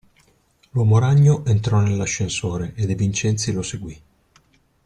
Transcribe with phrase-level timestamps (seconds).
[0.71, 4.01] L'uomo ragno entrò nell'ascensore e De Vincenzi lo seguì.